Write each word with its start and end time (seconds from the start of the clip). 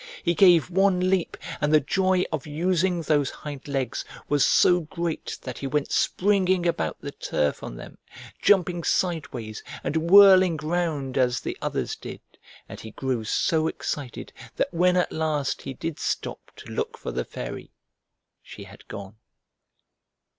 He 0.23 0.33
gave 0.33 0.71
one 0.71 1.11
leap 1.11 1.37
and 1.61 1.71
the 1.71 1.79
joy 1.79 2.23
of 2.31 2.47
using 2.47 3.03
those 3.03 3.29
hind 3.29 3.67
legs 3.67 4.03
was 4.27 4.43
so 4.43 4.79
great 4.79 5.37
that 5.43 5.59
he 5.59 5.67
went 5.67 5.91
springing 5.91 6.65
about 6.65 6.99
the 7.01 7.11
turf 7.11 7.61
on 7.61 7.75
them, 7.75 7.99
jumping 8.41 8.83
sideways 8.83 9.61
and 9.83 10.09
whirling 10.09 10.57
round 10.57 11.19
as 11.19 11.39
the 11.41 11.55
others 11.61 11.95
did, 11.95 12.21
and 12.67 12.79
he 12.79 12.89
grew 12.89 13.23
so 13.23 13.67
excited 13.67 14.33
that 14.55 14.73
when 14.73 14.97
at 14.97 15.11
last 15.11 15.61
he 15.61 15.73
did 15.75 15.99
stop 15.99 16.49
to 16.55 16.71
look 16.71 16.97
for 16.97 17.11
the 17.11 17.23
Fairy 17.23 17.69
she 18.41 18.63
had 18.63 18.87
gone. 18.87 19.17